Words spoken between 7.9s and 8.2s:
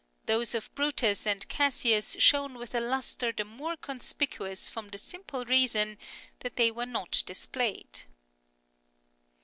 iii.